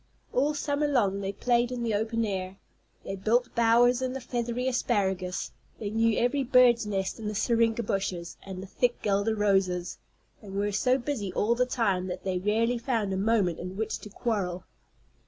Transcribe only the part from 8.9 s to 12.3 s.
guelder roses, and were so busy all the time that